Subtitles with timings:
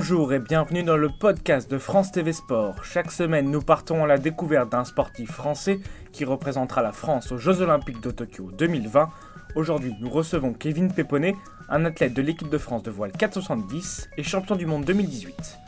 [0.00, 2.84] Bonjour et bienvenue dans le podcast de France TV Sport.
[2.84, 5.80] Chaque semaine, nous partons à la découverte d'un sportif français
[6.12, 9.08] qui représentera la France aux Jeux Olympiques de Tokyo 2020.
[9.56, 11.34] Aujourd'hui, nous recevons Kevin Péponnet,
[11.68, 15.58] un athlète de l'équipe de France de voile 470 et champion du monde 2018.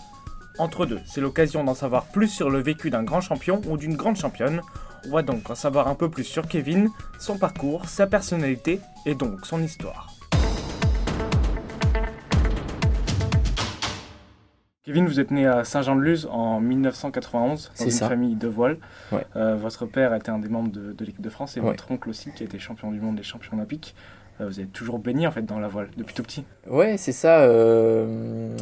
[0.60, 3.96] Entre deux, c'est l'occasion d'en savoir plus sur le vécu d'un grand champion ou d'une
[3.96, 4.60] grande championne.
[5.06, 9.16] On va donc en savoir un peu plus sur Kevin, son parcours, sa personnalité et
[9.16, 10.19] donc son histoire.
[14.82, 18.08] Kevin, vous êtes né à Saint-Jean-de-Luz en 1991 dans une ça.
[18.08, 18.78] famille de voile.
[19.12, 19.26] Ouais.
[19.36, 21.66] Euh, votre père était un des membres de, de l'équipe de France et Ouais.
[21.66, 23.94] votre oncle aussi qui a été champion du monde et champion olympique.
[24.40, 26.46] Euh, vous avez toujours baigné en fait dans la voile depuis tout petit.
[26.66, 27.40] Ouais, c'est ça.
[27.40, 28.56] euh,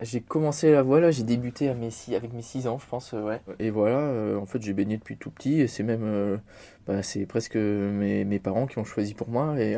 [0.00, 3.12] j'ai commencé la voile, j'ai débuté à mes six- avec mes 6 ans, je pense.
[3.12, 3.40] euh, ouais.
[3.58, 5.60] Et voilà, en fait, j'ai baigné depuis tout petit.
[5.60, 6.38] Et c'est même.
[6.86, 9.58] bah, c'est presque mes, mes parents qui ont choisi pour moi.
[9.58, 9.76] Et,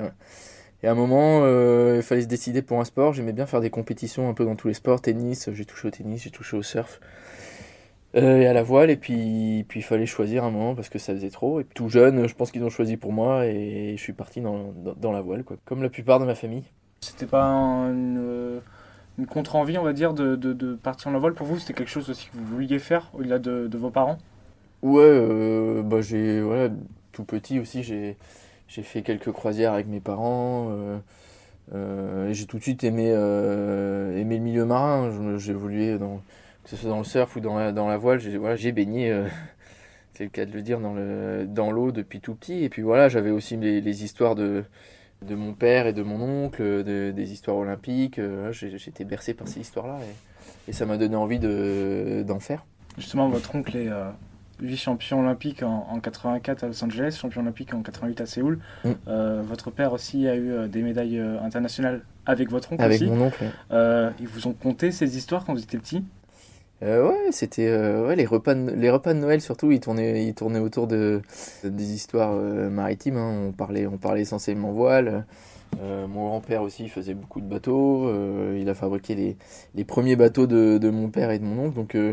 [0.83, 3.13] et à un moment, euh, il fallait se décider pour un sport.
[3.15, 5.01] J'aimais bien faire des compétitions un peu dans tous les sports.
[5.01, 7.01] Tennis, j'ai touché au tennis, j'ai touché au surf.
[8.15, 10.99] euh, et à la voile, et puis, puis il fallait choisir un moment parce que
[10.99, 11.61] ça faisait trop.
[11.61, 14.41] Et puis, tout jeune, je pense qu'ils ont choisi pour moi et je suis parti
[14.41, 15.57] dans, dans, dans la voile, quoi.
[15.65, 16.65] Comme la plupart de ma famille.
[17.01, 18.61] C'était pas un- une, euh,
[19.19, 21.59] une contre-envie, on va dire, de, de- de partir en la voile pour vous?
[21.59, 24.19] C'était quelque chose aussi que vous vouliez faire au-delà de, de vos parents?
[24.83, 26.69] Ouais, euh, bah j'ai voilà,
[27.13, 28.17] tout petit aussi, j'ai
[28.69, 30.69] j'ai fait quelques croisières avec mes parents.
[30.71, 30.99] euh,
[31.75, 35.11] euh, j'ai tout de suite aimé euh, aimé le milieu marin.
[35.39, 35.99] J'ai évolué
[36.65, 38.21] que ce soit dans le surf ou dans la, dans la voile.
[38.21, 39.27] J'ai voilà, baigné, euh,
[40.15, 42.65] c'est le cas de le dire, dans le dans l'eau depuis tout petit.
[42.65, 44.65] Et puis voilà, j'avais aussi les, les histoires de
[45.23, 48.21] de mon père et de mon oncle, de- des histoires olympiques.
[48.53, 49.99] J'étais bercé par ces histoires-là
[50.69, 52.65] et, ça m'a donné envie de d'en faire.
[52.99, 53.89] Justement, votre oncle est
[54.63, 58.59] euh, vice-champion olympique en, en 84 à Los Angeles, champion olympique en 88 à Séoul.
[58.85, 58.91] Mm.
[59.09, 63.01] Euh, votre père aussi a eu euh, des médailles euh, internationales avec votre oncle Avec
[63.03, 63.11] aussi.
[63.11, 63.45] mon oncle.
[63.71, 64.11] ouais.
[64.21, 66.05] Ils vous ont conté ces histoires quand vous étiez petit?
[66.83, 70.59] Ouais, c'était ouais, les repas de, les repas de Noël surtout, ils tournaient ils tournaient
[70.59, 71.23] autour de
[71.65, 73.17] des histoires maritimes.
[73.17, 73.47] hein.
[73.49, 75.25] On parlait on parlait essentiellement voile.
[75.81, 78.09] Euh, mon grand-père aussi faisait beaucoup de bateaux.
[78.09, 79.37] Euh, il a fabriqué les,
[79.75, 81.75] les premiers bateaux de, de mon père et de mon oncle.
[81.77, 82.13] Donc euh,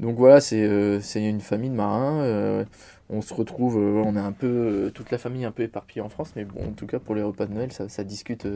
[0.00, 2.20] donc voilà, c'est euh, c'est une famille de marins.
[2.22, 2.64] euh,
[3.08, 6.08] on se retrouve, euh, on est un peu toute la famille un peu éparpillée en
[6.08, 8.48] France, mais bon, en tout cas pour les repas de Noël, ça, ça discute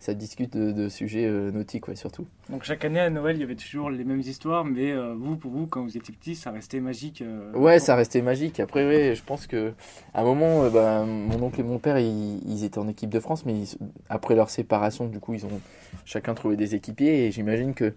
[0.00, 2.26] ça discute de, de sujets nautiques ouais, surtout.
[2.50, 5.52] Donc chaque année à Noël, il y avait toujours les mêmes histoires, mais vous, pour
[5.52, 7.22] vous, quand vous étiez petit, ça restait magique.
[7.54, 8.58] Ouais, ça restait magique.
[8.58, 9.72] Après, ouais, je pense que
[10.14, 13.20] à un moment, bah, mon oncle et mon père, ils, ils étaient en équipe de
[13.20, 15.60] France, mais ils- après leur séparation, du coup, ils ont
[16.04, 17.26] chacun trouvé des équipiers.
[17.26, 17.94] Et j'imagine que,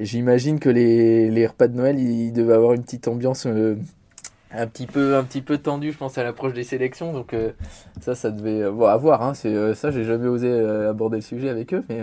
[0.00, 3.76] j'imagine que les, les repas de Noël, ils devaient avoir une petite ambiance euh,
[4.50, 7.12] un petit peu, un petit peu tendue, je pense, à l'approche des sélections.
[7.12, 7.52] Donc euh,
[8.00, 9.22] ça, ça devait, euh, bon, à voir.
[9.22, 10.50] Hein, c'est ça, j'ai jamais osé
[10.88, 12.00] aborder le sujet avec eux, mais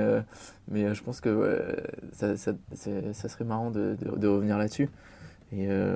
[0.70, 1.76] mais je pense que
[2.14, 2.54] ça, ça,
[3.30, 4.90] serait marrant de, de revenir là-dessus.
[5.54, 5.96] Et, euh,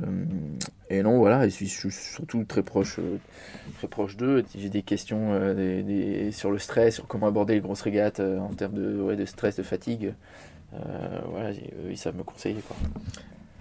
[0.90, 3.18] et non, voilà, et je suis, surtout très proche, euh,
[3.78, 4.44] très proche d'eux.
[4.58, 8.20] J'ai des questions euh, des- des- sur le stress, sur comment aborder les grosses régates
[8.20, 10.14] euh, en termes de, ouais, de stress, de fatigue.
[11.30, 12.60] Voilà, eux, ils savent me conseiller.
[12.68, 12.76] Quoi.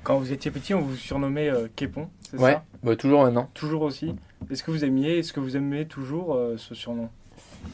[0.03, 2.65] Quand vous étiez petit, on vous surnommait Képon, c'est Ouais, ça?
[2.82, 3.49] Bah, toujours maintenant.
[3.55, 4.16] Toujours aussi.
[4.50, 7.09] Est-ce que vous aimiez, est-ce que vous aimez toujours ce surnom?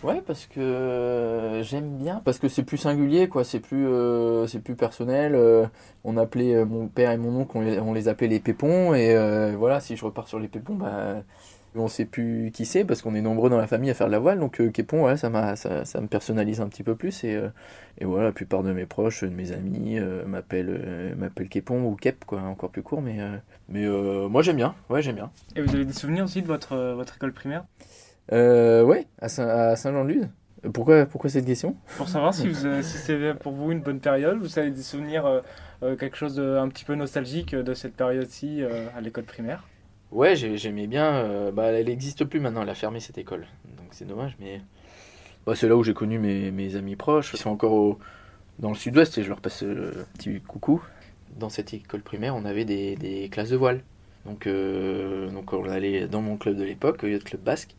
[0.03, 3.45] Ouais, parce que euh, j'aime bien, parce que c'est plus singulier, quoi.
[3.45, 5.35] C'est plus, euh, c'est plus personnel.
[5.35, 5.67] euh,
[6.05, 8.95] on appelait mon père et mon oncle, on les, appelait les pépons.
[8.95, 9.15] Et
[9.57, 11.23] voilà, si je repars sur les pépons, bah,
[11.75, 14.13] on sait plus qui c'est, parce qu'on est nombreux dans la famille à faire de
[14.13, 14.41] la voile.
[14.41, 17.23] Donc Képon, ouais, ça, m'a, ça, ça me personnalise un petit peu plus.
[17.25, 17.39] Et,
[17.99, 22.25] et voilà, la plupart de mes proches, de mes amis, m'appellent, m'appellent Képon ou Kep,
[22.25, 23.03] quoi, encore plus court.
[23.03, 23.19] Mais,
[23.69, 23.87] mais
[24.29, 24.75] moi, j'aime bien.
[24.89, 25.31] Ouais, j'aime bien.
[25.57, 27.65] Et vous avez des souvenirs aussi de votre, votre école primaire?
[28.33, 30.29] Euh, ouais, à, Saint- à Saint-Jean-de-Luz.
[30.75, 31.75] Pourquoi, pourquoi cette question?
[31.97, 34.83] Pour savoir si, vous, euh, si c'était pour vous une bonne période, vous avez des
[34.83, 35.41] souvenirs, euh,
[35.83, 39.65] euh, quelque chose de un petit peu nostalgique de cette période-ci euh, à l'école primaire?
[40.11, 41.07] Ouais, j'ai- j'aimais bien.
[41.15, 43.47] euh, bah, elle n'existe plus maintenant, elle a fermé cette école.
[43.79, 44.61] Donc c'est dommage, mais
[45.47, 47.33] bah, c'est là où j'ai connu mes, mes amis proches.
[47.33, 47.99] Ils sont encore au-
[48.59, 50.83] dans le sud-ouest et je leur passe un petit coucou.
[51.39, 53.81] Dans cette école primaire, on avait des, des classes de voile.
[54.27, 57.75] Donc, euh, donc on allait dans mon club de l'époque, le club basque,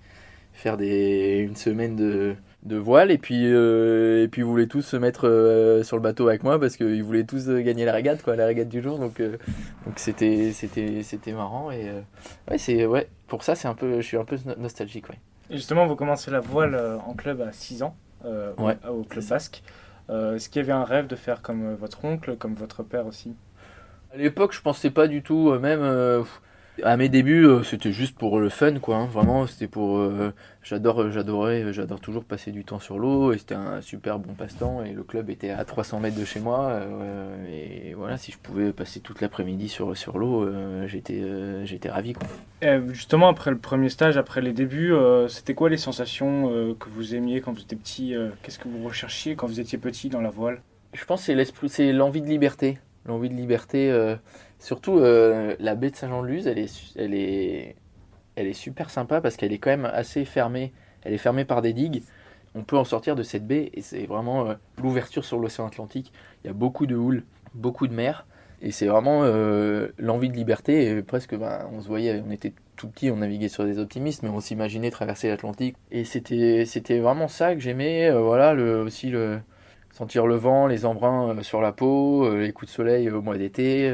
[0.54, 4.82] faire des, une semaine de, de voile et puis, euh, et puis ils voulaient tous
[4.82, 7.94] se mettre euh, sur le bateau avec moi parce qu'ils voulaient tous euh, gagner la
[7.94, 9.00] régate, quoi, la régate du jour.
[9.00, 11.90] Donc, donc c'était, c'était, c'était marrant et
[12.50, 15.10] ouais, c'est, ouais, pour ça, c'est un peu, je suis un peu no- nostalgique.
[15.10, 15.20] Ouais.
[15.50, 19.64] Et justement, vous commencez la voile en club à 6 ans, au- au, club basque.
[20.10, 23.34] Est-ce qu'il y avait un rêve de faire comme votre oncle, comme votre père aussi?
[24.14, 26.24] À l'époque, je pensais pas du tout, même,
[26.84, 28.96] À mes débuts, euh, c'était juste pour le fun, quoi.
[28.96, 29.06] hein.
[29.06, 29.98] Vraiment, c'était pour.
[29.98, 30.34] euh,
[30.64, 34.34] j'adore, euh, j'adorais, j'adore toujours passer du temps sur l'eau et c'était un super bon
[34.34, 34.84] passe-temps.
[34.84, 36.70] Et le club était à 300 mètres de chez moi.
[36.70, 41.66] euh, et voilà, si je pouvais passer toute l'après-midi sur, sur l'eau, euh, j'étais, euh,
[41.66, 42.28] j'étais ravi, quoi.
[42.62, 46.74] Et justement, après le premier stage, après les débuts, euh, c'était quoi les sensations euh,
[46.80, 49.78] que vous aimiez quand vous étiez petit euh, Qu'est-ce que vous recherchiez quand vous étiez
[49.78, 50.62] petit dans la voile?
[50.94, 52.78] Je pense que c'est l'esprit, c'est l'envie de liberté.
[53.08, 54.16] L'envie de liberté, euh,
[54.62, 57.76] surtout euh, la baie de Saint-Jean-de-Luz, elle est, elle est,
[58.36, 60.72] elle est super sympa parce qu'elle est quand même assez fermée.
[61.04, 62.04] Elle est fermée par des digues.
[62.54, 66.14] On peut en sortir de cette baie et c'est vraiment euh, l'ouverture sur l'océan Atlantique.
[66.44, 67.24] Il y a beaucoup de houle,
[67.56, 68.26] beaucoup de mer
[68.62, 71.02] et c'est vraiment euh, l'envie de liberté.
[71.02, 74.30] Presque, ben, on se voyait, on était tout petit, on naviguait sur des optimistes, mais
[74.30, 75.76] on s'imaginait traverser l'Atlantique.
[75.90, 78.12] Et c'était, c'était vraiment ça que j'aimais.
[78.12, 79.12] voilà, le, aussi
[79.92, 83.92] sentir le vent, les embruns sur la peau, les coups de soleil au mois d'été.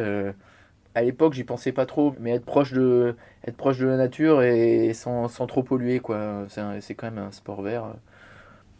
[0.95, 4.41] À l'époque, j'y pensais pas trop, mais être proche de, être proche de la nature
[4.41, 6.45] et sans, sans trop polluer, quoi.
[6.49, 7.93] C'est quand même un sport vert.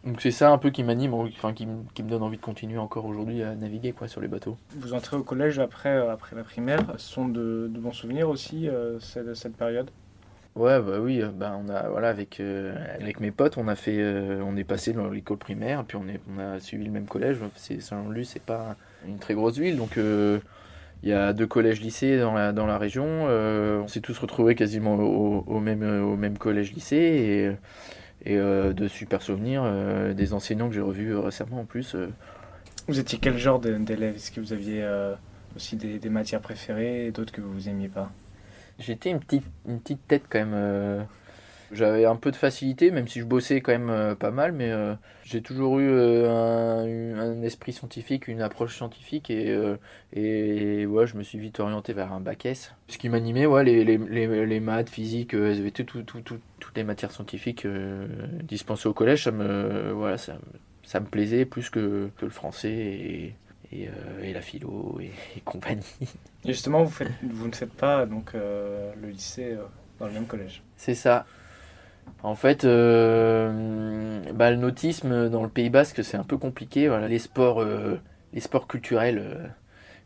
[0.04, 2.42] Donc c'est ça un peu qui m'anime, enfin qui, me- qui me donne envie de
[2.42, 4.56] continuer encore aujourd'hui à naviguer, quoi, sur les bateaux.
[4.76, 6.80] Vous entrez au collège après, euh, après la primaire.
[6.96, 9.90] Ce sont de, de bons souvenirs aussi, euh, cette, cette période?
[10.56, 13.76] Ouais, bah oui, euh, bah on a, voilà, avec, euh, avec mes potes, on a
[13.76, 16.90] fait, euh, on est passé dans l'école primaire, puis on, est, on a suivi le
[16.90, 17.38] même collège.
[17.54, 18.76] C'est Saint-Jean-de-Luz, c'est pas
[19.06, 19.98] une très grosse ville, donc
[21.02, 23.04] il y a deux collèges-lycées dans la, dans la région.
[23.06, 27.56] euh, on s'est tous retrouvés quasiment au, au même, au même collège-lycée,
[28.24, 31.64] et, et euh, de super souvenirs, euh, des enseignants que j'ai revus euh, récemment en
[31.64, 31.94] plus.
[31.94, 32.08] euh.
[32.88, 34.16] Vous étiez quel genre d'élève?
[34.16, 35.14] Est-ce que vous aviez euh,
[35.56, 38.10] aussi des, des matières préférées et d'autres que vous aimiez pas?
[38.78, 41.06] J'étais une petite, une petite tête quand même.
[41.70, 44.70] J'avais un peu de facilité, même si je bossais quand même euh, pas mal, mais
[44.70, 49.54] euh, j'ai toujours eu euh, un, esprit scientifique, une approche scientifique, et,
[50.14, 52.72] et, ouais, je me suis vite orienté vers un bac S.
[52.88, 56.76] Ce qui m'animait, ouais, les, les, les, les maths, physique, SVT, tout, tout, tout- toutes
[56.76, 57.66] les matières scientifiques
[58.42, 60.38] dispensées au collège, ça me, voilà, ça,
[60.84, 63.34] ça me plaisait plus que, que le français et,
[63.72, 65.84] et, euh, et la philo et, et compagnie.
[66.44, 69.64] Et justement, vous, faites, vous ne faites pas donc, euh, le lycée euh,
[69.98, 70.62] dans le même collège?
[70.76, 71.26] C'est ça.
[72.22, 76.88] En fait, euh, bah, le nautisme dans le Pays Basque, c'est un peu compliqué.
[76.88, 77.96] Voilà, les sports, euh,
[78.32, 79.46] les sports culturels euh,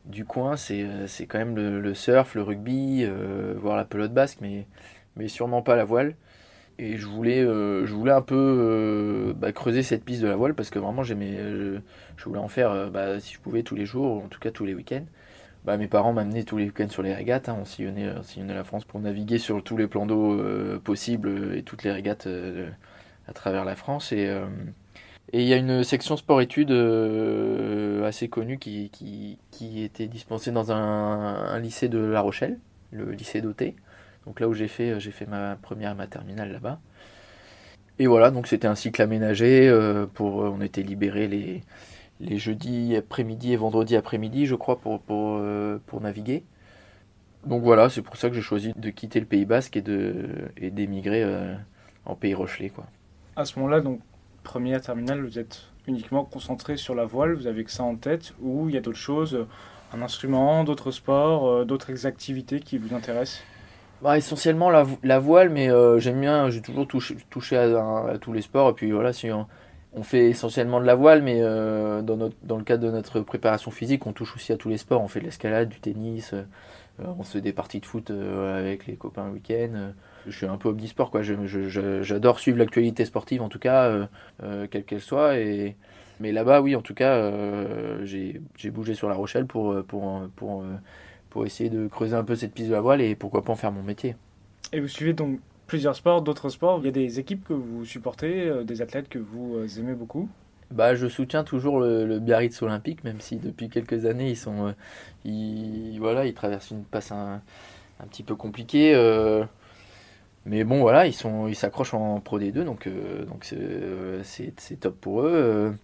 [0.07, 3.07] du coin, c'est c'est quand même le, surf, le rugby,
[3.57, 4.67] voire la pelote basque, mais,
[5.17, 6.17] mais sûrement pas la voile.
[6.79, 10.71] Et je voulais, je voulais un peu bah, creuser cette piste de la voile parce
[10.71, 11.37] que vraiment j'aimais,
[12.17, 14.51] je voulais en faire bah, si je pouvais tous les jours, ou en tout cas
[14.51, 15.07] tous les week-ends.
[15.65, 17.49] Bah, mes parents m'amenaient tous les week-ends sur les régates.
[17.49, 17.57] hein.
[17.61, 21.29] On sillonnait, on sillonnait la France pour naviguer sur tous les plans d'eau euh, possibles
[21.29, 22.69] euh, et toutes les régates euh,
[23.29, 24.13] à travers la France.
[24.13, 24.47] Et euh,
[25.33, 30.53] et il y a une section sport-études euh, assez connue qui, qui, qui était dispensée
[30.53, 32.59] dans un, un lycée de La Rochelle,
[32.91, 33.77] le lycée d'Auté.
[34.27, 36.81] Donc là où j'ai fait, j'ai fait ma première et ma terminale là-bas.
[37.99, 39.69] Et voilà, donc c'était un cycle aménagé.
[39.69, 41.63] euh, pour, on était libérés les,
[42.23, 46.45] les jeudis après-midi et vendredis après-midi, je crois, pour, pour, euh, pour naviguer.
[47.47, 50.29] Donc voilà, c'est pour ça que j'ai choisi de quitter le Pays Basque et de
[50.57, 51.55] et d'émigrer euh,
[52.05, 52.87] en Pays Rochelais, quoi.
[53.37, 54.01] À ce moment-là, donc
[54.43, 58.33] première terminale, vous êtes uniquement concentré sur la voile, vous avez que ça en tête,
[58.41, 59.47] ou il y a d'autres choses,
[59.93, 63.43] un instrument, d'autres sports, euh, d'autres activités qui vous intéressent?
[64.01, 68.07] Bah, essentiellement la, vo- la voile, mais euh, j'aime bien, j'ai toujours touché, touché à,
[68.09, 68.71] à tous les sports.
[68.71, 69.47] Et puis voilà, si on,
[69.95, 72.17] on fait essentiellement de la voile, mais euh, dans,
[72.57, 75.03] le cadre de notre préparation physique, on touche aussi à tous les sports.
[75.03, 76.43] On fait de l'escalade, du tennis, euh,
[77.01, 79.93] euh, on se fait des parties de foot avec les copains le week-end.
[80.27, 81.23] Je suis un peu omnisport, quoi.
[81.23, 84.09] Je- je- J'adore suivre l'actualité sportive, en tout cas,
[84.71, 85.39] quelle qu'elle soit.
[85.39, 85.77] Et...
[86.21, 87.31] Mais là-bas, oui, en tout cas,
[88.05, 92.75] j'ai bougé sur La Rochelle pour, pour essayer de creuser un peu cette piste de
[92.75, 94.15] la voile et pourquoi pas en faire mon métier.
[94.73, 95.41] Et vous suivez donc
[95.73, 96.81] plusieurs sports, d'autres sports.
[96.83, 99.95] Il y a des équipes que vous supportez, euh, des athlètes que vous euh, aimez
[99.95, 100.29] beaucoup.
[100.71, 104.73] Bah, je soutiens toujours le, Biarritz Olympique, même si depuis quelques années ils sont, euh,
[105.25, 107.41] ils, voilà, ils traversent une passe un,
[108.11, 108.93] petit peu compliquée.
[110.45, 112.87] mais bon, voilà, ils sont, ils s'accrochent en Pro D2, donc
[113.27, 113.51] donc
[114.25, 115.75] c'est top pour eux.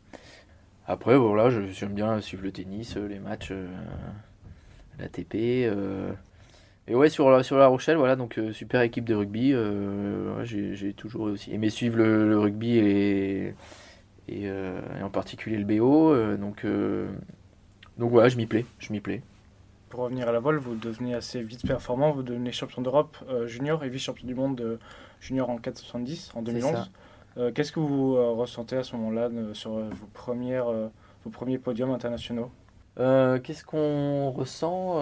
[0.86, 3.54] Après, voilà, j'aime bien suivre le tennis, les matchs,
[4.98, 5.72] l'ATP.
[6.88, 9.52] Et ouais, sur la, sur la Rochelle, voilà, donc euh, super équipe de rugby.
[9.52, 13.54] euh, ouais, j'ai j'ai toujours aussi aimé suivre le, le rugby et
[14.30, 16.14] et, euh, et en particulier le BO.
[16.36, 16.66] donc,
[17.98, 19.22] donc voilà, je m'y plais, je m'y plais.
[19.88, 23.16] Pour revenir à la voile, vous devenez assez vite performant, vous devenez champion d'Europe
[23.46, 24.78] junior et vice-champion du monde
[25.20, 26.72] junior en 470 en C'est 2011.
[26.72, 26.88] ça.
[27.38, 30.66] Euh, Qu'est-ce que vous ressentez à ce moment-là sur vos, premières,
[31.24, 32.50] vos premiers podiums internationaux?
[32.96, 34.98] Qu'est-ce qu'on ressent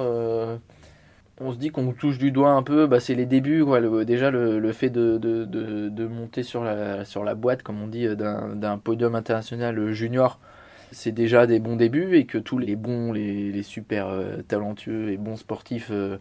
[1.40, 3.64] on se dit qu'on touche du doigt un peu, bah, c'est les débuts.
[3.64, 4.04] Quoi.
[4.04, 10.38] déjà, le, fait de, monter sur la, boîte, comme on dit, d'un podium international junior,
[10.92, 15.16] c'est déjà des bons débuts et que tous les bons, les, super euh, talentueux et
[15.16, 16.18] bons sportifs euh,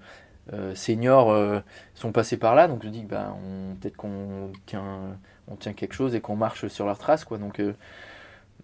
[0.54, 1.62] euh, seniors
[1.94, 2.68] sont passés par là.
[2.68, 3.36] Donc je dis que bah,
[3.80, 5.18] peut-être qu'on tient,
[5.48, 7.24] on tient quelque chose et qu'on marche sur leur trace.
[7.24, 7.38] Quoi.
[7.38, 7.62] Donc,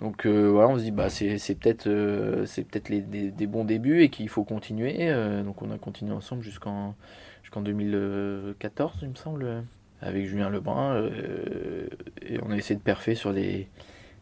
[0.02, 4.10] donc voilà, on se dit bah, c'est peut-être c'est peut-être des, des, bons débuts et
[4.10, 5.14] qu'il faut continuer.
[5.44, 6.96] donc on a continué ensemble jusqu'en
[7.44, 9.64] jusqu'en 2014, il me semble,
[10.02, 11.10] avec Julien Lebrun.
[12.22, 13.68] et on a essayé de perfer sur des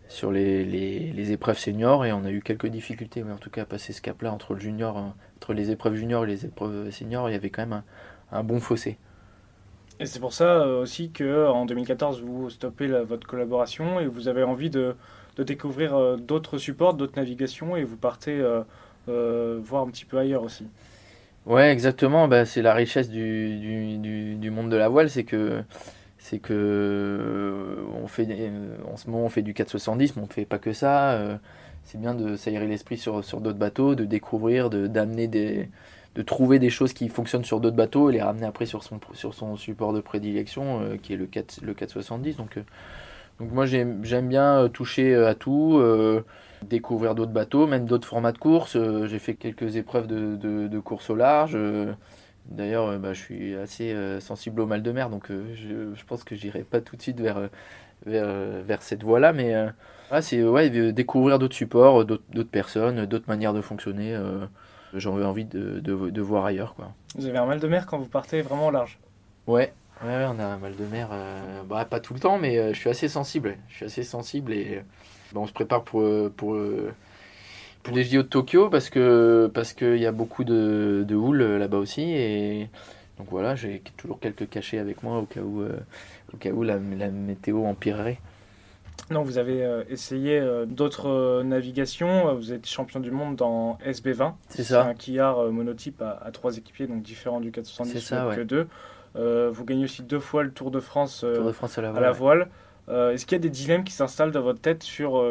[0.10, 3.62] sur les, les, épreuves seniors et on a eu quelques difficultés, mais en tout cas
[3.62, 5.02] à passer ce cap-là entre le junior, euh,
[5.38, 7.84] entre les épreuves juniors et les épreuves seniors, il y avait quand même
[8.32, 8.98] un, bon fossé.
[10.00, 14.28] Et c'est pour ça euh, aussi que en 2014 vous stoppez votre collaboration et vous
[14.28, 14.96] avez envie de,
[15.40, 18.44] de découvrir euh, d'autres supports, d'autres navigations et vous partez
[19.08, 20.68] voir un petit peu ailleurs aussi.
[21.48, 22.28] Ouais, exactement.
[22.28, 23.58] Bah, c'est la richesse du,
[23.98, 25.64] du, du, monde de la voile, c'est que
[26.20, 28.28] c'est que euh, on fait
[28.92, 31.38] en ce moment on fait du 470 mais on fait pas que ça euh,
[31.86, 35.70] c'est bien de s'aérer l'esprit sur, sur d'autres bateaux de découvrir de d'amener des
[36.16, 39.00] de trouver des choses qui fonctionnent sur d'autres bateaux et les ramener après sur son
[39.14, 42.60] sur son support de prédilection euh, qui est le 4 le 470 donc
[43.40, 45.82] donc moi j'aime bien toucher à tout
[46.64, 50.80] découvrir d'autres bateaux même d'autres formats de course j'ai fait quelques épreuves de, de, de
[50.80, 51.58] course au large
[52.50, 56.04] D'ailleurs, euh, bah, je suis assez euh, sensible au mal de mer, donc euh, je,
[56.06, 57.50] pense que j'irai pas tout de suite vers,
[58.06, 59.34] vers, cette voie-là.
[59.34, 59.54] Mais
[60.22, 64.20] c'est ouais, découvrir d'autres supports, d'autres personnes, d'autres manières de fonctionner.
[64.96, 66.74] J'en ai envie de, de, voir ailleurs.
[66.74, 66.92] Quoi.
[67.16, 69.00] Vous avez un mal de mer quand vous partez vraiment au large?
[69.46, 69.74] Ouais.
[70.04, 71.10] Ouais, on a un mal de mer.
[71.68, 73.58] Bah, pas tout le temps, mais je suis assez sensible.
[73.70, 74.84] Je suis assez sensible et
[75.36, 76.04] on se prépare pour.
[76.36, 76.56] pour
[77.84, 81.42] pour les JO de Tokyo parce que parce qu'il y a beaucoup de, de houle
[81.42, 82.70] euh, là-bas aussi et
[83.18, 85.80] donc voilà j'ai toujours quelques cachets avec moi au cas où euh,
[86.34, 88.20] au cas où la, la météo empirerait.
[89.12, 92.36] Non, vous avez euh, essayé d'autres navigations.
[92.36, 94.34] Vous êtes champion du monde dans SB20.
[94.50, 94.86] C'est ça.
[94.86, 98.68] un quillard monotype à, trois équipiers, donc différent du 470 ça, que deux.
[99.16, 102.04] Vous gagnez aussi deux fois le Tour de France, Tour de France à la voile.
[102.04, 102.50] À la voile.
[102.90, 105.24] Est-ce qu'il y a des dilemmes qui s'installent dans votre tête sur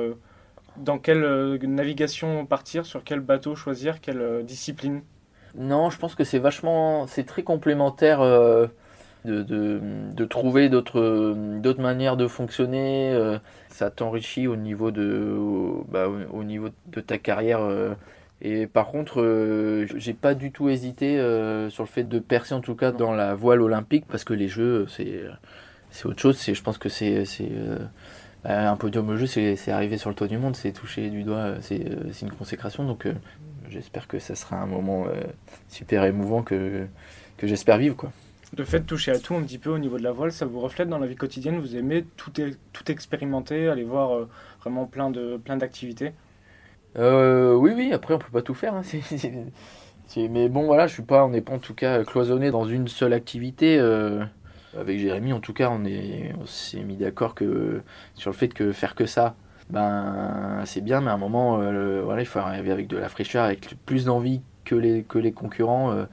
[0.78, 5.02] dans quelle euh, navigation partir, sur quel bateau choisir, quelle euh, discipline?
[5.56, 8.66] Non, je pense que c'est vachement, c'est très complémentaire euh,
[9.24, 9.80] de, de,
[10.14, 13.38] de, trouver d'autres, d'autres manières de fonctionner.
[13.68, 15.36] ça t'enrichit au niveau de,
[15.88, 17.60] bah, au niveau de ta carrière.
[18.40, 21.16] Et par contre, j'ai pas du tout hésité
[21.70, 24.48] sur le fait de percer en tout cas dans la voile olympique parce que les
[24.48, 25.24] jeux, c'est,
[26.04, 26.40] autre chose.
[26.40, 27.24] Je pense que c'est,
[28.46, 31.24] euh, un podium au jeu, c'est arriver sur le toit du monde, c'est toucher du
[31.24, 32.84] doigt, euh, euh, c'est une consécration.
[32.84, 33.06] Donc
[33.68, 35.06] j'espère que ça sera un moment
[35.68, 36.86] super émouvant que,
[37.36, 37.96] que j'espère vivre.
[37.96, 38.12] Quoi.
[38.56, 40.46] Le fait de toucher à tout un petit peu au niveau de la voile, ça
[40.46, 41.58] vous reflète dans la vie quotidienne?
[41.58, 44.28] Vous aimez tout, tout expérimenter, aller voir
[44.60, 46.12] vraiment plein d'activités?
[46.96, 48.74] Euh, Oui, oui, après on peut pas tout faire.
[48.74, 48.82] Hein.
[50.30, 52.88] mais bon, voilà, je suis pas, on n'est pas en tout cas cloisonné dans une
[52.88, 53.78] seule activité
[54.76, 57.82] avec Jérémy, en tout cas, on est, on s'est mis d'accord que
[58.14, 59.34] sur le fait que faire que ça,
[59.70, 63.08] ben c'est bien, mais à un moment, euh, voilà, il faut arriver avec de la
[63.08, 65.92] fraîcheur, avec plus d'envie que les que les concurrents.
[65.92, 66.04] Euh,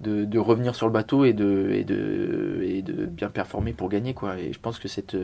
[0.00, 3.88] de, de, revenir sur le bateau et de, et, de, et de bien performer pour
[3.88, 4.14] gagner.
[4.14, 4.38] Quoi.
[4.38, 5.16] Et je pense que cette,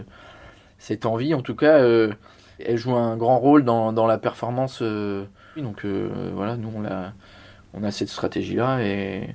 [0.79, 2.13] cette envie, en tout cas, euh,
[2.59, 4.83] elle joue un grand rôle dans, dans la performance.
[5.57, 7.13] donc voilà, nous, on a,
[7.73, 9.35] on a cette stratégie-là et,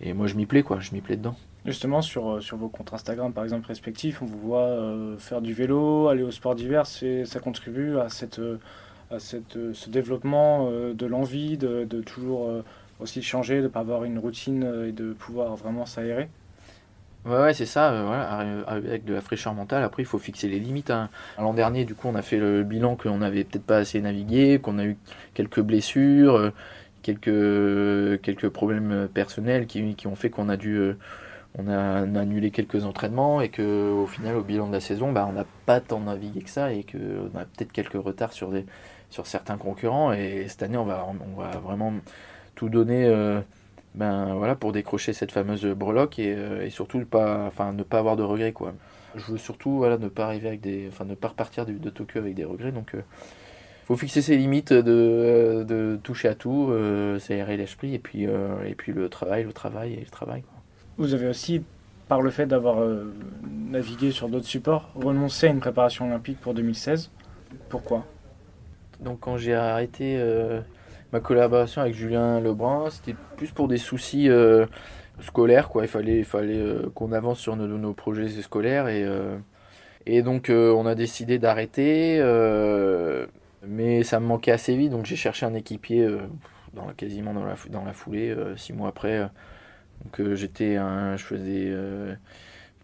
[0.00, 0.80] et moi, je m'y plais, quoi.
[0.80, 1.36] Je m'y plais dedans.
[1.64, 5.40] Justement, sur, euh, sur vos comptes Instagram, par exemple, respectifs, on vous voit euh, faire
[5.40, 8.60] du vélo, aller au sport d'hiver, ça contribue à, cette, euh,
[9.10, 12.50] à cette, ce développement de l'envie de, de, toujours
[13.00, 16.28] aussi changer, de ne pas avoir une routine et de pouvoir vraiment s'aérer?
[17.26, 19.82] Ouais, c'est ça, voilà, avec de la fraîcheur mentale.
[19.82, 20.90] Après, il faut fixer les limites.
[20.90, 21.08] Hein.
[21.38, 24.60] L'an dernier, du coup, on a fait le bilan qu'on n'avait peut-être pas assez navigué,
[24.60, 24.96] qu'on a eu
[25.34, 26.52] quelques blessures,
[27.02, 30.94] quelques, quelques problèmes personnels qui, ont fait qu'on a dû
[31.58, 35.26] on a, annulé quelques entraînements et que au final au bilan de la saison bah,
[35.28, 38.66] on n'a pas tant navigué que ça et qu'on a peut-être quelques retards sur, des,
[39.08, 41.92] sur certains concurrents et cette année on va, on va vraiment
[42.56, 43.40] tout donner euh,
[43.96, 47.98] ben, voilà, pour décrocher cette fameuse breloque et, euh, et, surtout pas, enfin, ne pas
[47.98, 48.74] avoir de regrets quoi.
[49.14, 51.90] Je veux surtout voilà, ne pas arriver avec des, enfin, ne pas repartir de, de
[51.90, 53.02] Tokyo avec des regrets donc il euh,
[53.86, 56.72] faut fixer ses limites de, de toucher à tout,
[57.20, 60.42] s'aérer l'esprit et puis, et puis le travail, le travail et le travail.
[60.98, 61.62] Vous avez aussi,
[62.08, 63.12] par le fait d'avoir euh,
[63.70, 67.10] navigué sur d'autres supports, renoncé à une préparation olympique pour 2016.
[67.68, 68.06] Pourquoi?
[69.00, 70.60] Donc quand j'ai arrêté, euh,
[71.12, 74.28] ma collaboration avec Julien Lebrun, c'était plus pour des soucis
[75.20, 75.68] scolaires.
[75.68, 75.84] Quoi.
[75.84, 76.62] Il fallait, fallait
[76.94, 78.88] qu'on avance sur nos, projets scolaires.
[78.88, 79.06] Et,
[80.06, 82.18] et donc, on a décidé d'arrêter.
[83.66, 84.90] mais ça me manquait assez vite.
[84.90, 86.08] Donc, j'ai cherché un équipier
[86.74, 89.28] dans, quasiment dans la, foulée, six mois après.
[90.04, 91.72] donc, j'étais un, je faisais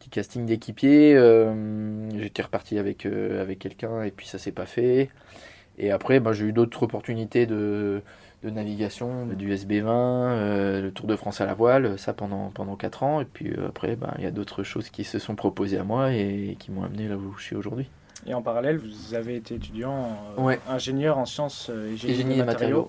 [0.03, 1.15] petit casting d'équipier.
[1.15, 5.11] Euh, j'étais reparti avec, euh, avec quelqu'un et puis ça s'est pas fait.
[5.79, 8.03] Et après, bah, j'ai eu d'autres opportunités de,
[8.43, 12.77] de, navigation, du SB20, euh, le Tour de France à la voile, ça pendant, pendant
[12.77, 13.21] 4 ans.
[13.21, 16.13] Et puis après, bah, il y a d'autres choses qui se sont proposées à moi
[16.13, 17.89] et, qui m'ont amené là où je suis aujourd'hui.
[18.27, 20.17] Et en parallèle, vous avez été étudiant,
[20.69, 22.89] ingénieur en sciences et génie, des matériaux,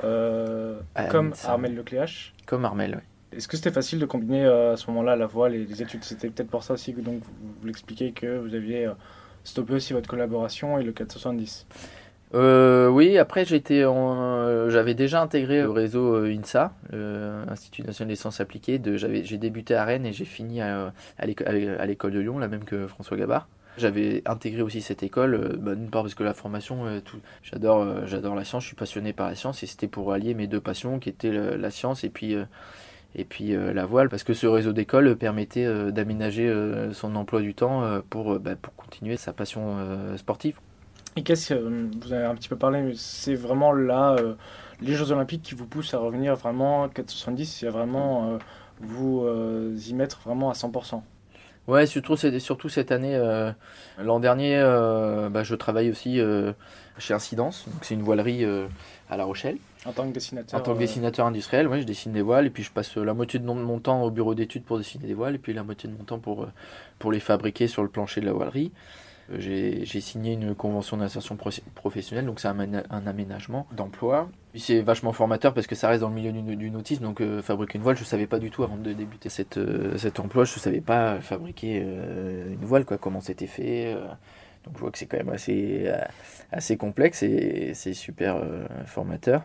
[0.00, 2.34] comme Armel Lecléache.
[2.46, 3.02] Comme Armel, oui.
[3.36, 6.04] Est-ce que c'était facile de combiner euh, à ce moment-là la voile et les études?
[6.04, 8.92] C'était peut-être pour ça aussi que donc, vous, l'expliquez que vous aviez euh,
[9.42, 11.66] stoppé aussi votre collaboration et le 470
[12.34, 13.84] euh, oui, après j'étais
[14.68, 18.80] j'avais déjà intégré le réseau INSA, l'Institut national des sciences appliquées.
[18.96, 20.92] j'ai débuté à Rennes et j'ai fini à,
[21.24, 23.48] l'école de Lyon, la même que François Gabard.
[23.76, 27.02] J'avais intégré aussi cette école, bah, d'une part parce que la formation,
[27.42, 30.46] j'adore, j'adore la science, je suis passionné par la science et c'était pour allier mes
[30.46, 32.36] deux passions qui étaient la science et puis
[33.16, 37.14] et puis euh, la voile, parce que ce réseau d'école permettait euh, d'aménager euh, son
[37.16, 39.78] emploi du temps pour, bah, pour continuer sa passion
[40.16, 40.58] sportive.
[41.16, 44.16] Et qu'est-ce que vous avez un petit peu parlé, mais c'est vraiment là
[44.80, 48.38] les Jeux Olympiques qui vous poussent à revenir vraiment 470, il y a vraiment
[48.80, 49.24] vous
[49.76, 51.02] y mettre vraiment à 100%.
[51.68, 53.16] Ouais, surtout, surtout cette année.
[54.02, 54.60] L'an dernier,
[55.30, 56.20] bah, je travaille aussi
[56.98, 58.44] chez Incidence, c'est une voilerie
[59.08, 59.58] à La Rochelle.
[59.86, 62.46] En tant que dessinateur En tant que euh, dessinateur industriel, oui, je dessine des voiles
[62.46, 65.14] et puis je passe la moitié de mon temps au bureau d'études pour dessiner des
[65.14, 66.52] voiles et puis la moitié de mon temps pour, euh,
[66.98, 68.72] pour les fabriquer sur le plancher de la voilerie.
[69.32, 71.36] Euh, j'ai signé une convention d'insertion
[71.74, 74.28] professionnelle, donc c'est un, aménagement d'emploi.
[74.54, 77.82] C'est vachement formateur parce que ça reste dans le milieu du, nautisme, donc fabriquer une
[77.82, 79.58] voile, je ne savais pas du tout avant de débuter cette,
[79.96, 83.94] cet emploi, je ne savais pas fabriquer une voile, quoi, comment c'était fait.
[84.64, 85.90] donc je vois que c'est quand même assez,
[86.52, 88.36] assez complexe et c'est super
[88.86, 89.42] formateur.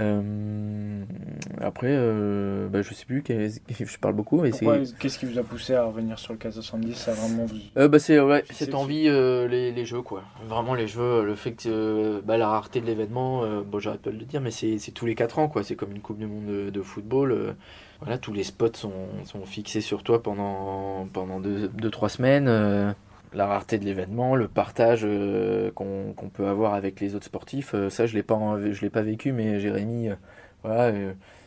[0.00, 1.04] Euh,
[1.60, 4.40] après, euh, bah, je sais plus, je parle beaucoup.
[4.40, 7.98] Mais Qu'est-ce qui vous a poussé à revenir sur le 470 ça vraiment euh, bah,
[7.98, 10.22] C'est ouais, cette envie, euh, les, les, jeux, quoi.
[10.46, 14.18] Vraiment les jeux, le fait que bah, la rareté de l'événement, bon, j'arrête pas de
[14.18, 15.62] le dire, mais c'est tous les 4 ans, quoi.
[15.62, 17.54] C'est comme une Coupe du Monde de, football.
[18.00, 18.92] voilà, tous les spots sont,
[19.24, 22.94] sont, fixés sur toi pendant 2-3 pendant deux, deux, trois semaines
[23.34, 27.74] la rareté de l'événement, le partage euh, qu'on peut avoir avec les autres sportifs.
[27.74, 30.14] Euh, ça, je ne l'ai pas vécu, mais Jérémy, euh,
[30.62, 30.92] voilà,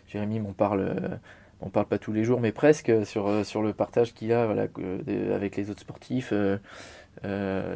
[0.07, 0.95] Jérémy m'en parle,
[1.61, 4.67] on parle pas tous les jours, mais presque sur, sur le partage qu'il a voilà,
[5.33, 6.33] avec les autres sportifs.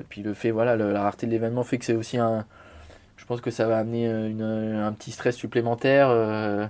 [0.09, 2.45] puis le fait, voilà, la rareté de l'événement fait que c'est aussi un.
[3.17, 6.69] Je pense que ça va amener un petit stress supplémentaire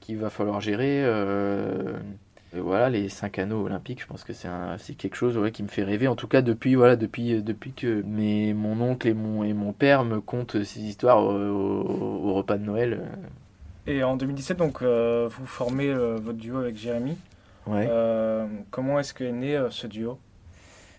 [0.00, 1.02] qu'il va falloir gérer
[2.60, 6.08] voilà, les cinq anneaux olympiques, je pense que c'est quelque chose qui me fait rêver.
[6.08, 9.72] En tout cas, depuis, voilà, depuis, depuis que mes, mon oncle et mon, et mon
[9.72, 13.02] père me content ces histoires au, repas de Noël.
[13.86, 17.16] Et en 2017, donc, euh, vous formez euh, votre duo avec Jérémy.
[17.66, 17.86] Ouais.
[17.88, 20.18] Euh, comment est-ce qu'est né ce duo?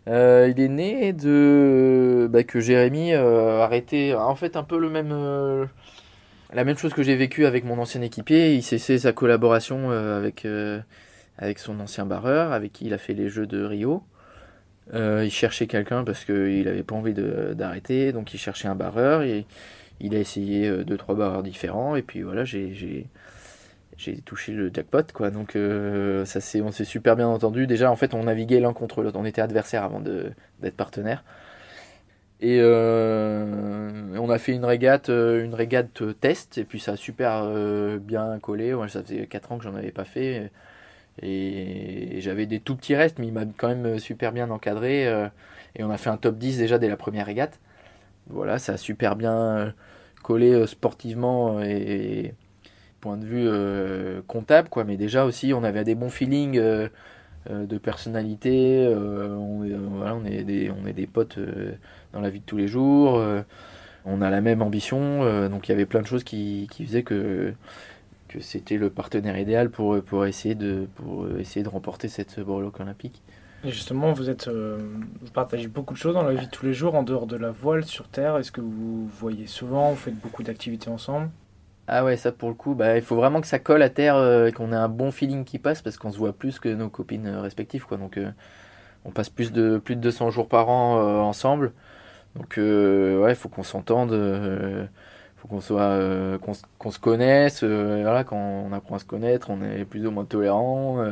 [0.07, 5.67] Il est né de bah, que Jérémy a arrêté, en fait, un peu le même
[6.53, 8.53] la même chose que j'ai vécu avec mon ancien équipier.
[8.53, 10.45] Il cessait sa collaboration avec,
[11.37, 14.03] avec son ancien barreur, avec qui il a fait les Jeux de Rio.
[14.93, 19.23] Euh, il cherchait quelqu'un parce qu'il n'avait pas envie d'arrêter, donc il cherchait un barreur.
[19.23, 19.45] Et
[19.99, 23.07] il a essayé euh, deux trois barreurs différents, et puis voilà, j'ai
[24.25, 25.31] touché le jackpot, quoi.
[25.31, 27.67] Donc euh, ça on s'est super bien entendu.
[27.67, 31.23] Déjà, en fait, on naviguait l'un contre l'autre, on était adversaires avant d'être partenaires.
[32.41, 37.45] Et on a fait une régate, une régate test, et puis ça a super
[37.99, 38.75] bien collé.
[38.89, 40.51] ça faisait 4 ans que j'en avais pas fait.
[41.21, 45.08] Et, j'avais des tout petits restes, mais il m'a quand même super bien encadré.
[45.08, 45.28] Euh,
[45.75, 47.60] et on a fait un top 10 déjà dès la première régate.
[48.28, 49.71] Voilà, ça a super bien euh,
[50.23, 52.34] collé euh, sportivement et,
[53.01, 54.84] point de vue comptable, quoi.
[54.84, 58.88] Mais déjà aussi, on avait des bons feelings de personnalité.
[58.88, 61.38] on, voilà, on, est des, on est des potes
[62.13, 63.23] dans la vie de tous les jours.
[64.06, 65.49] on a la même ambition.
[65.49, 67.54] donc il y avait plein de choses qui, qui faisaient que
[68.41, 73.21] c'était le partenaire idéal pour, pour, essayer, de, pour essayer de remporter cette breloque olympique.
[73.65, 74.77] Et justement, vous, êtes, euh,
[75.21, 77.35] vous partagez beaucoup de choses dans la vie de tous les jours, en dehors de
[77.35, 78.37] la voile sur Terre.
[78.37, 81.29] Est-ce que vous voyez souvent, vous faites beaucoup d'activités ensemble?
[81.87, 84.17] Ah ouais, ça pour le coup, bah, il faut vraiment que ça colle à terre,
[84.17, 86.89] euh, qu'on ait un bon feeling qui passe, parce qu'on se voit plus que nos
[86.89, 87.85] copines euh, respectives.
[87.85, 87.97] Quoi.
[87.97, 88.19] Donc
[89.03, 91.73] on passe plus de, plus de 200 jours par an ensemble.
[92.35, 94.11] Donc ouais, il faut qu'on s'entende
[95.47, 100.05] qu'on soit qu'on se connaisse voilà quand on apprend à se connaître on est plus
[100.05, 101.03] ou moins tolérant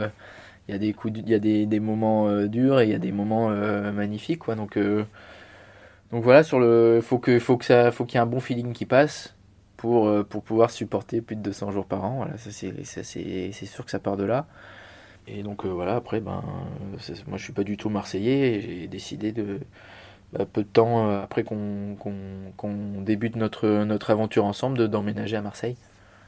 [0.68, 2.96] il y a des coups il y a des, des moments durs et il y
[2.96, 4.56] a des moments magnifiques quoi.
[4.56, 4.78] Donc
[6.12, 8.40] donc voilà sur le faut que faut que ça faut qu'il y ait un bon
[8.40, 9.36] feeling qui passe
[9.78, 12.18] pour pour pouvoir supporter plus de 200 jours par an.
[12.18, 14.46] Voilà ça c'est c'est sûr que ça part de là.
[15.28, 16.44] Et donc voilà après ben
[17.28, 19.60] moi je suis pas du tout marseillais j'ai décidé de
[20.52, 21.98] peu de temps euh, après qu'on
[23.02, 25.78] débute notre, notre aventure ensemble, d'emménager à Marseille.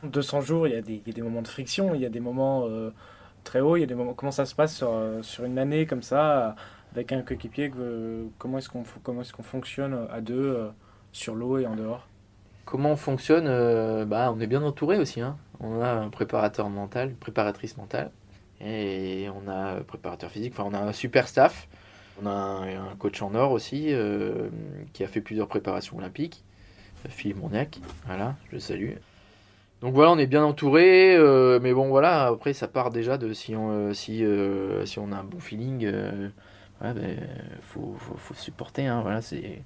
[0.04, 2.66] 200 jours, il y, a des, des moments de friction, il y a des moments
[2.68, 2.92] euh,
[3.44, 4.14] très hauts, il y a des moments.
[4.14, 6.56] Comment ça se passe sur, euh, sur une année comme ça,
[6.94, 7.72] avec un coéquipier
[8.38, 10.70] Comment est-ce qu'on est qu'on fonctionne à deux
[11.12, 12.08] sur l'eau et en dehors?
[12.66, 13.46] Comment on fonctionne
[14.06, 15.22] bah, On est bien entouré aussi.
[15.22, 15.38] Hein.
[15.60, 18.12] On a un préparateur mental, une préparatrice mentale,
[18.62, 20.54] et on a un préparateur physique.
[20.58, 21.68] Enfin, on a un super staff.
[22.22, 24.50] On a un, coach en or aussi euh,
[24.94, 26.44] qui a fait plusieurs préparations olympiques,
[27.10, 27.80] Philippe Mourniac.
[28.06, 28.92] Voilà, je le salue.
[29.82, 33.34] Donc voilà, on est bien entouré, euh, mais bon voilà, après ça part déjà de
[33.34, 36.32] si on, euh, a un bon feeling, il
[36.82, 37.18] ben,
[37.62, 37.98] faut,
[38.34, 38.88] supporter.
[38.88, 39.62] Hein, voilà, c'est,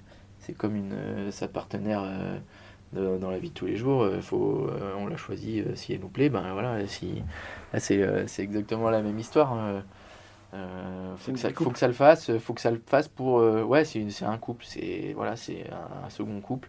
[0.58, 2.04] comme une, sa partenaire
[2.92, 4.08] dans la vie de tous les jours.
[4.20, 7.22] faut, on l'a choisi si elle nous plaît, ben voilà, si,
[7.78, 9.82] c'est, c'est exactement la même histoire.
[10.52, 13.38] Euh, faut, que ça, faut que ça le fasse, faut que ça le fasse pour.
[13.38, 15.64] Euh, ouais, c'est un couple, c'est voilà, c'est
[16.04, 16.68] un, second couple.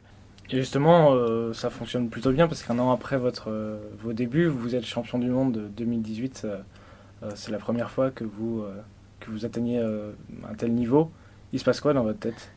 [0.50, 4.76] Et justement, euh, ça fonctionne plutôt bien parce qu'un an après votre, vos débuts, vous
[4.76, 6.48] êtes champion du monde de 2018.
[7.36, 8.65] c'est la première fois que vous,
[9.20, 11.12] que vous atteignez un tel niveau.
[11.54, 12.52] Il se passe quoi dans votre tête?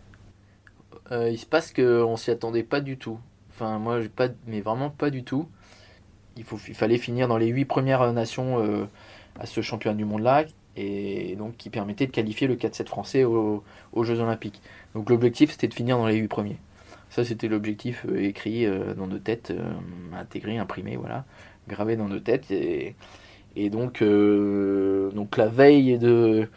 [1.10, 3.18] Il se passe qu'on s'y attendait pas du tout.
[3.50, 5.48] Enfin, moi, pas, mais vraiment pas du tout.
[6.36, 8.88] Il, faut, il fallait finir dans les huit premières nations
[9.38, 13.62] à ce championnat du monde-là et donc qui permettait de qualifier le 4-7 français aux,
[14.02, 14.60] Jeux Olympiques.
[14.94, 16.58] Donc l'objectif c'était de finir dans les 8 premiers.
[17.10, 19.72] Ça c'était l'objectif euh, écrit euh, dans nos têtes, euh,
[20.18, 21.24] intégré, imprimé, voilà,
[21.68, 22.50] gravé dans nos têtes.
[22.50, 22.94] Et,
[23.70, 26.48] donc, la veille de,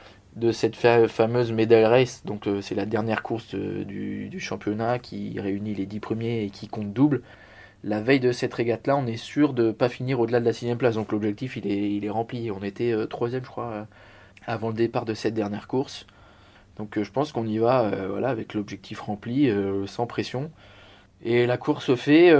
[0.51, 5.85] cette fameuse médaille race, donc c'est la dernière course du, du, championnat qui réunit les
[5.85, 7.21] 10 premiers et qui compte double.
[7.83, 10.53] La veille de cette régate-là, on est sûr de ne pas finir au-delà de la
[10.53, 10.95] sixième place.
[10.95, 12.51] Donc l'objectif, il est, il est rempli.
[12.51, 13.87] On était troisième, je crois,
[14.47, 16.05] avant le départ de cette dernière course.
[16.77, 20.51] Donc euh, je pense qu'on y va euh, voilà, avec l'objectif rempli, euh, sans pression.
[21.23, 22.31] Et la course se fait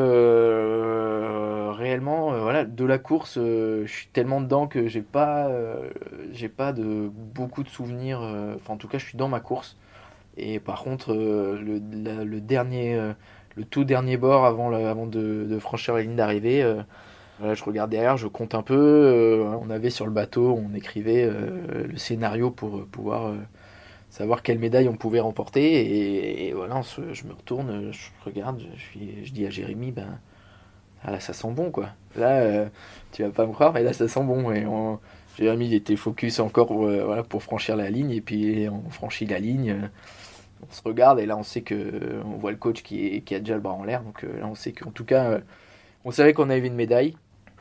[1.71, 5.49] réellement, voilà, de la course, je suis tellement dedans que j'ai pas,
[6.55, 8.19] pas de beaucoup de souvenirs.
[8.55, 9.77] Enfin, en tout cas, je suis dans ma course.
[10.37, 13.01] Et par contre, le, dernier,
[13.57, 16.63] le tout dernier bord avant, de, franchir la ligne d'arrivée,
[17.41, 18.75] je regarde derrière, je compte un peu.
[18.75, 23.33] Euh, on avait sur le bateau, on écrivait euh, le scénario pour euh, pouvoir
[24.09, 26.47] savoir quelle médaille on pouvait remporter.
[26.47, 28.61] Et, voilà, je me retourne, je regarde,
[28.93, 30.19] je, dis à Jérémy, ben,
[31.03, 31.89] ah, là ça sent bon quoi.
[32.15, 32.65] Là,
[33.11, 34.51] tu vas pas me croire, mais là ça sent bon.
[34.51, 34.65] Et
[35.37, 36.73] Jérémy il était focus encore
[37.29, 39.89] pour franchir la ligne, et puis on franchit la ligne.
[40.61, 43.39] On se regarde et là on sait que on voit le coach qui, qui a
[43.39, 44.01] déjà le bras en l'air.
[44.03, 45.39] Donc là on sait qu'en tout cas
[46.05, 47.15] on savait qu'on avait une médaille.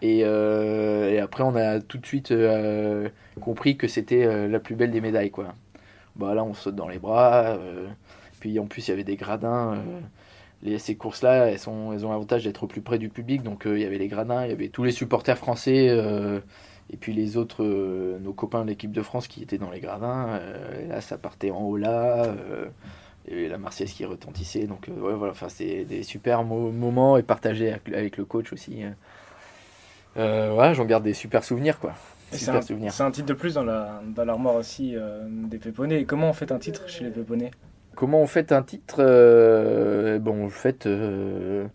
[0.04, 3.08] Euh, et, après, on a tout de suite euh,
[3.40, 5.30] compris que c'était euh, la plus belle des médailles.
[5.30, 5.54] Quoi.
[6.16, 7.58] Bah, là, on saute dans les bras.
[8.40, 9.82] puis en plus, il y avait des gradins.
[10.62, 11.68] Les, ces courses-là, elles, elles
[12.06, 13.42] ont l'avantage d'être plus près du public.
[13.42, 15.88] Donc il y avait les gradins, il y avait tous les supporters français.
[16.90, 20.40] Et puis les autres, nos copains de l'équipe de France qui étaient dans les gradins.
[20.88, 22.32] là, ça partait en haut là
[23.28, 24.66] et la Marseillaise qui retentissait.
[24.66, 28.84] Donc ouais, voilà, enfin, c'est des super moments et partagés avec, le coach aussi.
[30.16, 31.94] Euh, ouais, j'en garde des super souvenirs, quoi.
[32.32, 35.98] C'est un, un, titre de plus dans l'armoire dans aussi euh, des Péponés.
[35.98, 37.50] Et comment on fait un titre chez les Péponés
[37.94, 41.66] Comment on fait un titre euh, Bon, en fait, euh,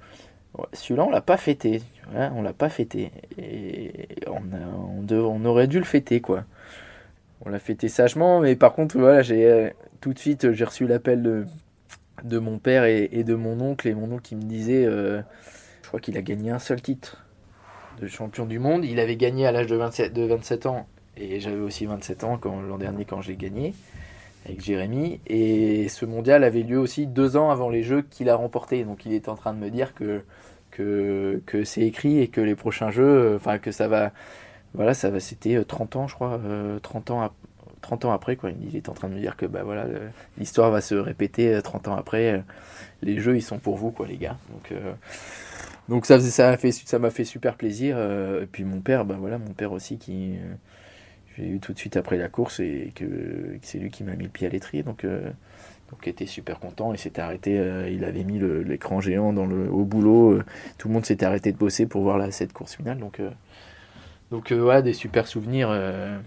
[0.74, 1.82] celui-là, on l'a pas fêté.
[2.16, 3.12] Hein, on l'a pas fêté.
[3.38, 4.42] Et on,
[5.12, 6.44] on, aurait dû le fêter, quoi.
[7.46, 11.24] On l'a fêté sagement, mais par contre, voilà, j'ai tout de suite, j'ai reçu l'appel
[11.24, 11.46] de,
[12.24, 16.00] de mon père et, de mon oncle, et mon oncle qui me disait, je crois
[16.00, 17.26] qu'il a gagné un seul titre
[18.00, 18.86] de champion du monde.
[18.86, 22.40] Il avait gagné à l'âge de 27, de 27 ans, et j'avais aussi 27 ans
[22.44, 23.74] l'an dernier quand j'ai gagné
[24.46, 25.20] avec Jérémy.
[25.28, 28.84] Et ce mondial avait lieu aussi deux ans avant les Jeux qu'il a remporté.
[28.84, 30.24] Donc il est en train de me dire que,
[30.72, 34.12] que, c'est écrit et que les prochains Jeux, euh, enfin que ça va...
[34.74, 36.40] Voilà, ça va, c'était 30 euh, ans, je crois,
[36.82, 37.30] 30 euh, ans,
[37.82, 38.52] 30 ans après, quoi.
[38.52, 39.86] Il est en train de me dire que bah, voilà,
[40.38, 42.44] l'histoire va se répéter 30 ans après.
[43.02, 44.38] Les Jeux, ils sont pour vous, quoi, les gars.
[44.52, 44.80] Donc...
[45.90, 47.98] Donc ça, ça m'a fait, ça fait super plaisir.
[48.00, 50.38] Et puis mon père, ben voilà, mon père aussi qui
[51.36, 54.26] j'ai eu tout de suite après la course et que, c'est lui qui m'a mis
[54.26, 54.84] le pied à l'étrier.
[54.84, 55.06] Donc,
[55.92, 59.46] Donc il était super content, il s'était arrêté, euh, il avait mis l'écran géant dans
[59.46, 60.44] le, au boulot, euh,
[60.78, 62.98] tout le monde s'était arrêté de bosser pour voir la, cette course finale.
[62.98, 63.30] Donc, euh,
[64.32, 66.18] donc euh, ouais, des super souvenirs euh,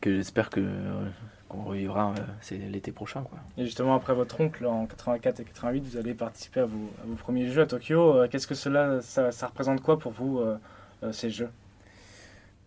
[0.00, 1.08] que j'espère que euh,
[1.48, 3.22] qu'on revivra euh, c'est l'été prochain.
[3.22, 3.38] Quoi.
[3.58, 7.06] Et justement, après votre oncle en 84 et 88, vous allez participer à vos, à
[7.06, 8.16] vos premiers jeux à Tokyo.
[8.16, 10.56] Euh, Qu'est-ce que cela, ça, ça représente quoi pour vous, euh,
[11.04, 11.50] euh, ces jeux?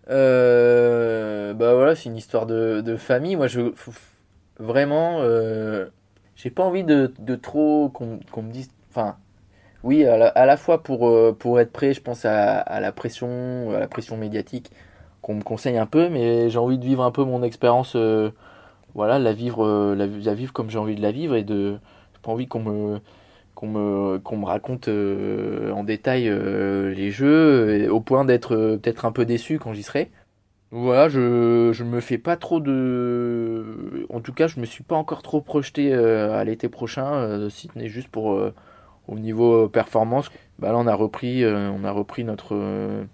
[0.10, 3.36] Euh, bah voilà, c'est une histoire de, de famille.
[3.36, 3.74] Moi, je
[4.60, 5.88] vraiment, euh,
[6.36, 8.70] j'ai pas envie de, de trop qu'on qu'on me dise.
[8.92, 9.18] Enfin,
[9.84, 12.80] oui, à la, à la fois pour, euh, pour être prêt, je pense à, à
[12.82, 14.72] la pression, à la pression médiatique
[15.22, 17.96] qu'on me conseille un peu, mais j'ai envie de vivre un peu mon expérience.
[17.96, 18.32] euh,
[18.96, 21.80] voilà, la vivre, euh, la, vivre comme j'ai envie de la vivre et de.
[22.14, 23.00] J'ai pas envie qu'on me
[23.56, 29.26] qu'on me, qu'on me raconte en détail les jeux, au point d'être peut-être un peu
[29.26, 30.12] déçu quand j'y serai.
[30.78, 34.06] Voilà, je, je me fais pas trop de...
[34.10, 37.50] En tout cas, je me suis pas encore trop projeté euh, à l'été prochain, euh,
[37.50, 38.54] si ce n'est juste pour euh,
[39.08, 40.30] au niveau performance.
[40.60, 43.06] Bah là, on a repris, on a repris notre,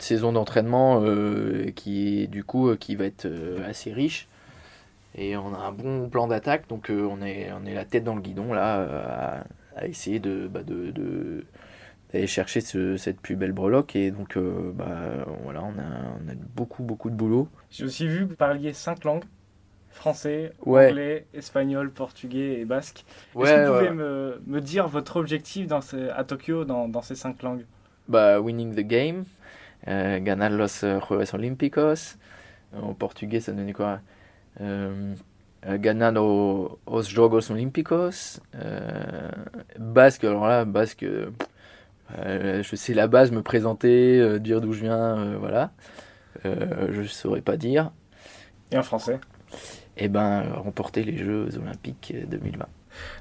[0.00, 1.02] saison d'entraînement
[1.74, 3.26] qui est du coup qui va être
[3.66, 4.28] assez riche.
[5.14, 8.14] Et on a un bon plan d'attaque, donc on, est, on est la tête dans
[8.14, 9.44] le guidon là,
[9.76, 10.60] à, essayer de, bah,
[12.12, 13.96] d'aller chercher ce- cette plus belle breloque.
[13.96, 15.84] Et donc euh, bah, voilà, on a,
[16.24, 17.48] on a beaucoup beaucoup de boulot.
[17.70, 19.24] J'ai aussi vu que vous parliez cinq langues
[19.90, 20.88] français, Ouais.
[20.88, 23.04] anglais, espagnol, portugais et basque.
[23.40, 23.90] Est-ce que vous pouvez ouais.
[23.90, 25.80] me, me dire votre objectif dans
[26.14, 27.66] à Tokyo dans, dans ces cinq langues?
[28.08, 29.24] Bah, winning the game,
[29.88, 32.16] euh, ganar los eh, Juegos Olímpicos.
[32.74, 34.00] En portugais, ça donnait quoi?
[34.60, 35.14] Euh,
[35.66, 38.40] euh, Ganar o- os Jogos Olímpicos.
[38.54, 39.30] Euh,
[39.78, 41.30] basque, alors là, basque, euh,
[42.18, 45.72] euh, je sais la base, me présenter, euh, dire d'où je viens, euh, voilà.
[46.46, 47.92] Euh, je saurais pas dire.
[48.70, 49.20] Et en français
[49.96, 52.66] Et ben, remporter les Jeux Olympiques euh, 2020.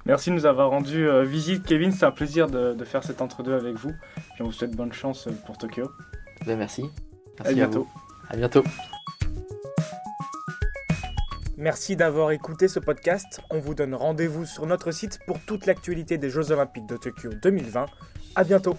[0.05, 1.91] Merci de nous avoir rendu euh, visite, Kevin.
[1.91, 3.91] C'est un plaisir de, de faire cet entre-deux avec vous.
[4.33, 5.91] Puis on vous souhaite bonne chance pour Tokyo.
[6.45, 6.83] Ben, merci.
[7.39, 7.83] À Merci bientôt.
[7.83, 8.01] vous.
[8.29, 8.63] À bientôt.
[11.57, 13.41] Merci d'avoir écouté ce podcast.
[13.51, 17.29] On vous donne rendez-vous sur notre site pour toute l'actualité des Jeux Olympiques de Tokyo
[17.41, 17.85] 2020.
[18.35, 18.77] À bientôt.